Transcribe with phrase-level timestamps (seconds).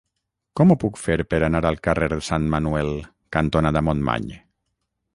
[0.59, 2.93] Com ho puc fer per anar al carrer Sant Manuel
[3.39, 4.31] cantonada Montmany?